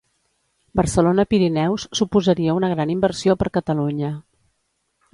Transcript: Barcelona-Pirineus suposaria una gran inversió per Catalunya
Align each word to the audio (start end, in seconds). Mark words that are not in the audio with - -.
Barcelona-Pirineus 0.79 1.87
suposaria 2.01 2.57
una 2.63 2.73
gran 2.75 2.97
inversió 2.97 3.39
per 3.43 3.53
Catalunya 3.59 4.15